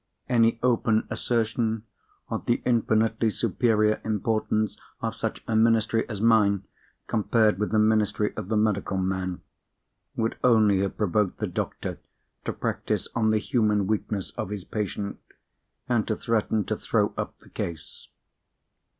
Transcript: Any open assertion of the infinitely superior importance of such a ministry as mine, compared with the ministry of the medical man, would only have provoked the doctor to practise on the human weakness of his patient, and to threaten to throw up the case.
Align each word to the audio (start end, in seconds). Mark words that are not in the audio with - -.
Any 0.27 0.57
open 0.63 1.05
assertion 1.11 1.83
of 2.27 2.47
the 2.47 2.63
infinitely 2.65 3.29
superior 3.29 4.01
importance 4.03 4.75
of 4.99 5.15
such 5.15 5.43
a 5.47 5.55
ministry 5.55 6.09
as 6.09 6.19
mine, 6.19 6.63
compared 7.05 7.59
with 7.59 7.69
the 7.69 7.77
ministry 7.77 8.33
of 8.35 8.47
the 8.47 8.57
medical 8.57 8.97
man, 8.97 9.41
would 10.15 10.39
only 10.43 10.79
have 10.79 10.97
provoked 10.97 11.37
the 11.39 11.45
doctor 11.45 11.99
to 12.45 12.51
practise 12.51 13.09
on 13.13 13.29
the 13.29 13.37
human 13.37 13.85
weakness 13.85 14.31
of 14.37 14.49
his 14.49 14.63
patient, 14.63 15.19
and 15.87 16.07
to 16.07 16.15
threaten 16.15 16.63
to 16.65 16.75
throw 16.75 17.13
up 17.15 17.37
the 17.37 17.49
case. 17.49 18.07